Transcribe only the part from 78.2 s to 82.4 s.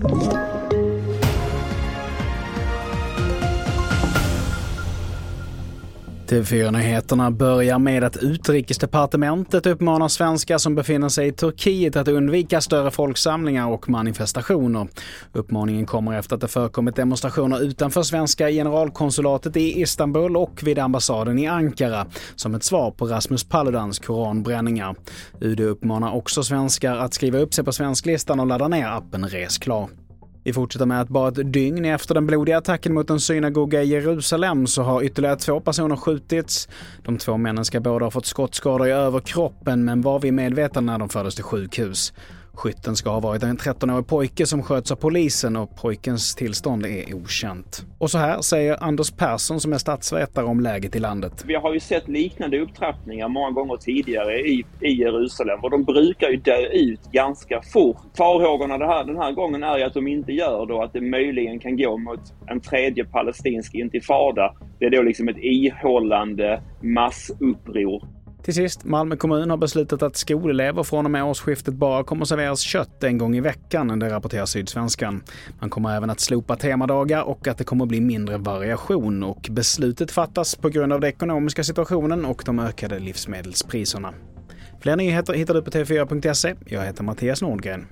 variation och beslutet fattas på grund av den ekonomiska situationen